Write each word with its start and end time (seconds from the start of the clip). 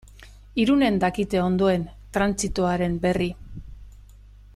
Irunen 0.61 0.95
dakite 1.03 1.41
ondoen 1.43 1.85
trantsitoaren 2.17 2.97
berri. 3.05 3.29